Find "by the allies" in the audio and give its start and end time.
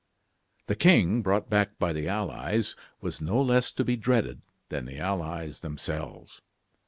1.77-2.75